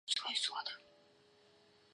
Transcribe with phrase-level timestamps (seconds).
[0.03, 0.81] 其子苻朗。